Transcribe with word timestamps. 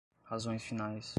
razões 0.23 0.63
finais 0.63 1.07